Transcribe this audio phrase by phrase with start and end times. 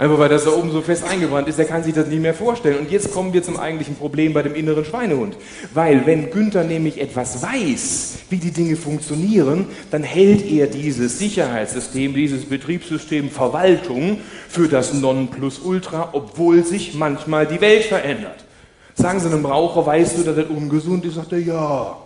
[0.00, 2.32] Einfach weil das da oben so fest eingebrannt ist, der kann sich das nicht mehr
[2.32, 2.78] vorstellen.
[2.78, 5.36] Und jetzt kommen wir zum eigentlichen Problem bei dem inneren Schweinehund.
[5.74, 12.14] Weil wenn Günther nämlich etwas weiß, wie die Dinge funktionieren, dann hält er dieses Sicherheitssystem,
[12.14, 18.46] dieses Betriebssystem Verwaltung für das Nonplusultra, obwohl sich manchmal die Welt verändert.
[18.94, 21.16] Sagen Sie einem Raucher, weißt du, dass das ungesund ist?
[21.16, 21.98] Sagt er, ja.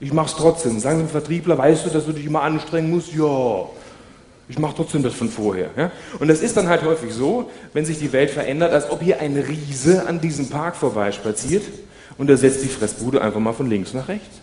[0.00, 0.80] Ich mach's trotzdem.
[0.80, 3.12] Sagen Sie einem Vertriebler, weißt du, dass du dich immer anstrengen musst?
[3.12, 3.66] Ja.
[4.52, 5.70] Ich mache trotzdem das von vorher.
[5.78, 5.90] Ja?
[6.18, 9.18] Und das ist dann halt häufig so, wenn sich die Welt verändert, als ob hier
[9.18, 11.62] ein Riese an diesem Park vorbeispaziert
[12.18, 14.40] und er setzt die Fressbude einfach mal von links nach rechts.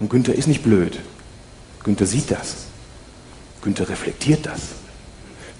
[0.00, 0.98] Und Günther ist nicht blöd.
[1.82, 2.66] Günther sieht das.
[3.62, 4.60] Günther reflektiert das.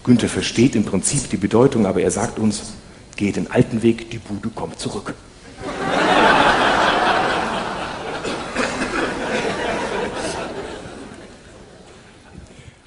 [0.04, 2.74] Günther versteht im Prinzip die Bedeutung, aber er sagt uns,
[3.16, 5.14] geh den alten Weg, die Bude kommt zurück.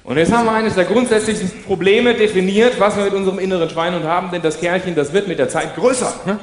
[0.06, 4.04] Und jetzt haben wir eines der grundsätzlichen Probleme definiert, was wir mit unserem inneren Schweinhund
[4.04, 6.14] haben, denn das Kerlchen, das wird mit der Zeit größer.
[6.24, 6.38] Ne?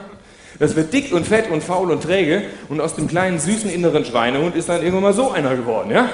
[0.59, 4.03] Das wird dick und fett und faul und träge und aus dem kleinen süßen inneren
[4.03, 5.91] Schweinehund ist dann irgendwann mal so einer geworden.
[5.91, 6.09] Ja?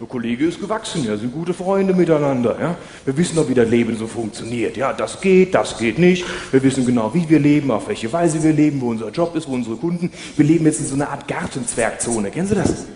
[0.00, 2.56] Der Kollege ist gewachsen, ja, sind gute Freunde miteinander.
[2.58, 2.76] Ja?
[3.04, 4.78] Wir wissen doch, wie das Leben so funktioniert.
[4.78, 6.24] Ja, das geht, das geht nicht.
[6.50, 9.46] Wir wissen genau, wie wir leben, auf welche Weise wir leben, wo unser Job ist,
[9.46, 10.10] wo unsere Kunden.
[10.34, 12.30] Wir leben jetzt in so einer Art Gartenzwergzone.
[12.30, 12.86] Kennen Sie das?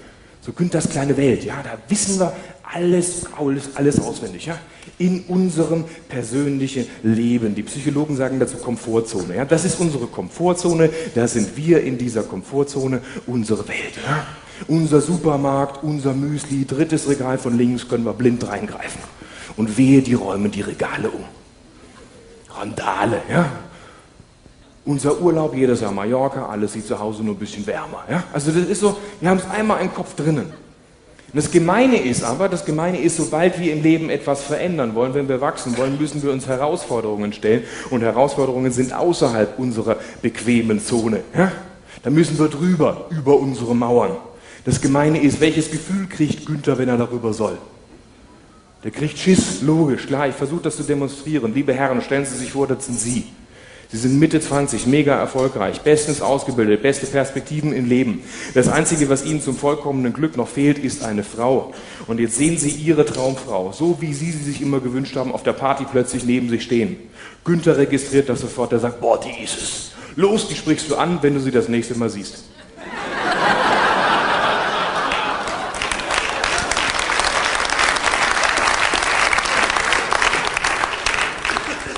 [0.41, 1.45] So Günthers kleine Welt.
[1.45, 2.33] Ja, da wissen wir
[2.73, 4.59] alles, alles, alles auswendig, ja?
[4.99, 7.55] In unserem persönlichen Leben.
[7.55, 9.37] Die Psychologen sagen dazu Komfortzone.
[9.37, 9.45] Ja?
[9.45, 13.95] Das ist unsere Komfortzone, da sind wir in dieser Komfortzone, unsere Welt.
[14.07, 14.27] Ja?
[14.69, 19.01] Unser Supermarkt, unser Müsli, drittes Regal von links können wir blind reingreifen.
[19.57, 21.25] Und wehe, die räumen die Regale um.
[22.51, 23.51] Randale, ja?
[24.85, 28.05] Unser Urlaub jedes Jahr Mallorca, alles sieht zu Hause nur ein bisschen wärmer.
[28.09, 28.25] Ja?
[28.33, 30.64] Also das ist so, wir haben es einmal im Kopf drinnen.
[31.35, 35.15] Und das Gemeine ist aber, das Gemeine ist, sobald wir im Leben etwas verändern wollen,
[35.15, 37.65] wenn wir wachsen wollen, müssen wir uns Herausforderungen stellen.
[37.91, 41.23] Und Herausforderungen sind außerhalb unserer bequemen Zone.
[41.37, 41.51] Ja?
[42.05, 44.13] Da müssen wir drüber, über unsere Mauern.
[44.65, 47.59] Das Gemeine ist, welches Gefühl kriegt Günther, wenn er darüber soll?
[48.85, 51.53] Der kriegt Schiss, logisch, klar, ich versuche das zu demonstrieren.
[51.53, 53.25] Liebe Herren, stellen Sie sich vor, das sind Sie.
[53.95, 58.25] Sie sind Mitte 20, mega erfolgreich, bestens ausgebildet, beste Perspektiven im Leben.
[58.53, 61.73] Das Einzige, was Ihnen zum vollkommenen Glück noch fehlt, ist eine Frau.
[62.09, 65.45] Und jetzt sehen Sie Ihre Traumfrau, so wie Sie sie sich immer gewünscht haben, auf
[65.45, 66.97] der Party plötzlich neben sich stehen.
[67.45, 69.93] Günther registriert das sofort, er sagt, boah, die ist es.
[70.17, 72.47] Los, die sprichst du an, wenn du sie das nächste Mal siehst.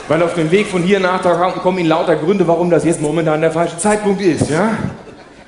[0.09, 3.01] Weil auf dem Weg von hier nach da kommen Ihnen lauter Gründe, warum das jetzt
[3.01, 4.79] momentan der falsche Zeitpunkt ist, ja?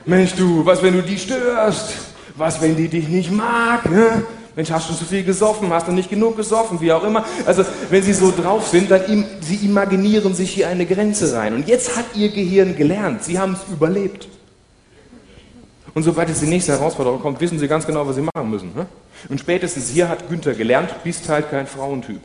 [0.04, 1.94] Mensch, du, was, wenn du die störst?
[2.34, 3.84] Was, wenn die dich nicht mag?
[3.84, 4.22] Ja?
[4.56, 5.72] Mensch, hast du zu viel gesoffen?
[5.72, 6.80] Hast du nicht genug gesoffen?
[6.80, 7.24] Wie auch immer.
[7.46, 11.54] Also, wenn sie so drauf sind, dann im, sie imaginieren sich hier eine Grenze rein.
[11.54, 13.22] Und jetzt hat ihr Gehirn gelernt.
[13.22, 14.28] Sie haben es überlebt.
[15.94, 18.72] Und sobald es die nächste Herausforderung kommt, wissen sie ganz genau, was sie machen müssen.
[18.74, 18.86] Ne?
[19.28, 22.20] Und spätestens hier hat Günther gelernt, bist halt kein Frauentyp.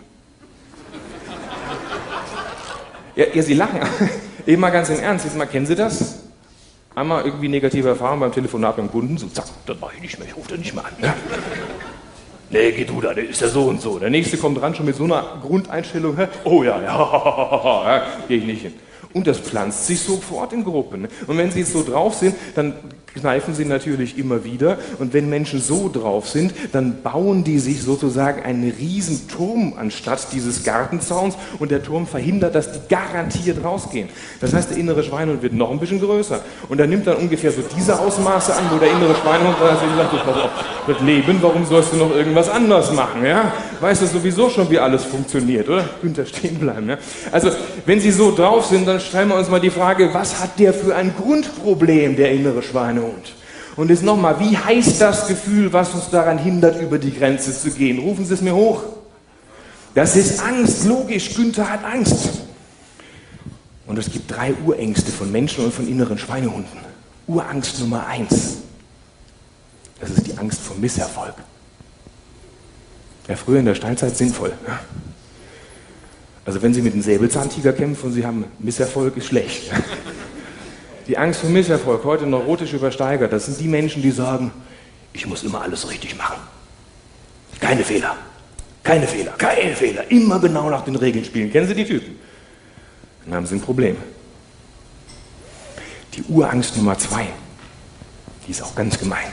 [3.16, 3.79] Ja, ja, Sie lachen.
[4.46, 5.25] Eben mal ganz im Ernst.
[5.25, 6.19] Jetzt mal, kennen Sie das?
[6.96, 10.19] Einmal irgendwie negative Erfahrung beim Telefonat mit dem Kunden, so zack, das mache ich nicht
[10.19, 10.91] mehr, ich rufe den nicht mehr an.
[11.01, 11.16] Ja?
[12.52, 13.97] Nee, geh du da, der ist ja so und so.
[13.97, 16.84] Der nächste kommt dran schon mit so einer Grundeinstellung, oh ja, ja,
[17.85, 18.73] ja, gehe ich nicht hin.
[19.12, 21.07] Und das pflanzt sich sofort in Gruppen.
[21.25, 22.75] Und wenn sie jetzt so drauf sind, dann
[23.13, 24.78] kneifen sie natürlich immer wieder.
[24.99, 30.28] Und wenn Menschen so drauf sind, dann bauen die sich sozusagen einen riesen Turm anstatt
[30.32, 31.35] dieses Gartenzauns.
[31.59, 34.09] Und der Turm verhindert, dass die garantiert rausgehen.
[34.41, 36.41] Das heißt, der innere Schweinehund wird noch ein bisschen größer.
[36.70, 40.26] Und er nimmt dann ungefähr so diese Ausmaße an, wo der innere Schweinehund dann sagt,
[40.26, 40.52] pass auf,
[40.87, 43.26] das Leben, warum sollst du noch irgendwas anders machen?
[43.26, 43.52] Ja?
[43.79, 45.87] Weißt du sowieso schon, wie alles funktioniert, oder?
[46.02, 46.90] Günther, stehen bleiben.
[46.90, 46.97] Ja?
[47.32, 47.52] Also,
[47.85, 50.73] wenn sie so drauf sind, dann stellen wir uns mal die Frage, was hat der
[50.73, 53.03] für ein Grundproblem, der innere Schweinehund?
[53.76, 57.72] Und jetzt nochmal, wie heißt das Gefühl, was uns daran hindert, über die Grenze zu
[57.72, 58.00] gehen?
[58.00, 58.84] Rufen Sie es mir hoch.
[59.96, 62.29] Das ist Angst, logisch, Günther hat Angst.
[63.85, 66.79] Und es gibt drei Urängste von Menschen und von inneren Schweinehunden.
[67.28, 68.58] Urangst Nummer eins.
[69.99, 71.35] Das ist die Angst vor Misserfolg.
[73.28, 74.53] Ja, früher in der Steinzeit sinnvoll.
[76.46, 79.72] Also wenn Sie mit einem Säbelzahntiger kämpfen und Sie haben Misserfolg, ist schlecht.
[81.08, 84.52] Die Angst vor Misserfolg, heute neurotisch übersteigert, das sind die Menschen, die sagen,
[85.11, 86.38] ich muss immer alles richtig machen.
[87.59, 88.16] Keine Fehler.
[88.84, 90.11] Keine Fehler, keine Fehler.
[90.11, 91.52] Immer genau nach den Regeln spielen.
[91.52, 92.20] Kennen Sie die Typen?
[93.23, 93.96] Dann haben Sie ein Problem.
[96.16, 97.28] Die Urangst Nummer zwei,
[98.46, 99.28] die ist auch ganz gemein.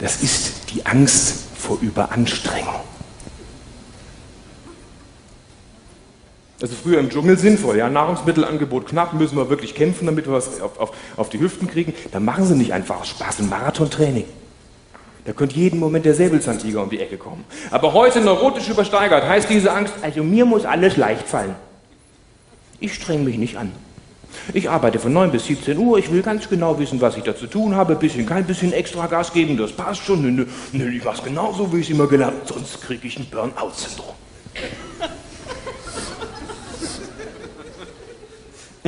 [0.00, 2.80] Das ist die Angst vor Überanstrengung.
[6.60, 10.60] Also früher im Dschungel sinnvoll, ja, Nahrungsmittelangebot knapp, müssen wir wirklich kämpfen, damit wir was
[10.60, 11.94] auf, auf, auf die Hüften kriegen.
[12.10, 14.24] Dann machen sie nicht einfach Spaß ein Marathontraining.
[15.24, 17.44] Da könnte jeden Moment der Säbelzahntiger um die Ecke kommen.
[17.70, 21.54] Aber heute neurotisch übersteigert heißt diese Angst, also mir muss alles leicht fallen.
[22.80, 23.70] Ich streng mich nicht an.
[24.52, 27.36] Ich arbeite von 9 bis 17 Uhr, ich will ganz genau wissen, was ich da
[27.36, 30.22] zu tun habe, bisschen, kein bisschen extra Gas geben, das passt schon.
[30.22, 34.14] Nö, nö, ich mach's genauso, wie ich es immer gelernt sonst kriege ich ein Burnout-Syndrom.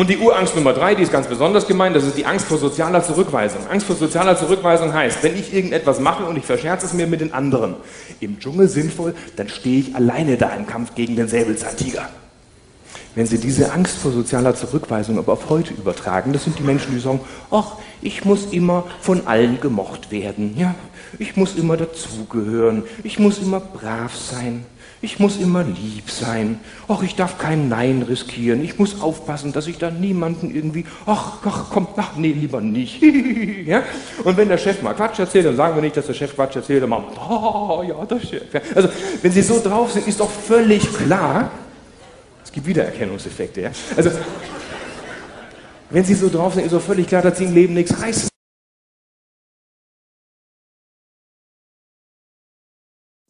[0.01, 2.57] Und die Urangst Nummer drei, die ist ganz besonders gemeint, das ist die Angst vor
[2.57, 3.67] sozialer Zurückweisung.
[3.69, 7.21] Angst vor sozialer Zurückweisung heißt, wenn ich irgendetwas mache und ich verscherze es mir mit
[7.21, 7.75] den anderen,
[8.19, 12.09] im Dschungel sinnvoll, dann stehe ich alleine da im Kampf gegen den Säbelzahntiger.
[13.15, 16.95] Wenn Sie diese Angst vor sozialer Zurückweisung aber auf heute übertragen, das sind die Menschen,
[16.95, 17.21] die sagen,
[17.51, 20.77] ach, ich muss immer von allen gemocht werden, ja,
[21.19, 24.65] ich muss immer dazugehören, ich muss immer brav sein,
[25.03, 29.67] ich muss immer lieb sein, ach, ich darf kein Nein riskieren, ich muss aufpassen, dass
[29.67, 33.03] ich da niemanden irgendwie, ach, ach, komm, ach, nee, lieber nicht,
[33.67, 33.83] ja,
[34.23, 36.55] und wenn der Chef mal Quatsch erzählt, dann sagen wir nicht, dass der Chef Quatsch
[36.55, 38.61] erzählt, dann machen wir, oh, ja, der Chef, ja.
[38.73, 38.89] also,
[39.21, 41.51] wenn Sie so drauf sind, ist doch völlig klar,
[42.51, 43.61] es gibt Wiedererkennungseffekte.
[43.61, 43.71] Ja?
[43.97, 44.11] Also,
[45.91, 48.29] wenn Sie so drauf sind, ist doch völlig klar, dass Sie im Leben nichts reißen.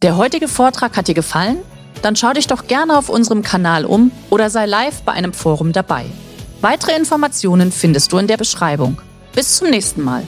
[0.01, 1.59] Der heutige Vortrag hat dir gefallen?
[2.01, 5.73] Dann schau dich doch gerne auf unserem Kanal um oder sei live bei einem Forum
[5.73, 6.07] dabei.
[6.63, 9.03] Weitere Informationen findest du in der Beschreibung.
[9.35, 10.27] Bis zum nächsten Mal.